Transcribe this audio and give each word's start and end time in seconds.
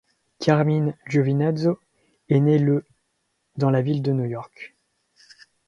Carmine 0.39 0.97
Giovinazzo 1.07 1.79
est 2.27 2.39
né 2.39 2.57
le 2.57 2.87
dans 3.57 3.69
la 3.69 3.83
ville 3.83 4.01
de 4.01 4.11
New 4.13 4.25
York. 4.25 4.75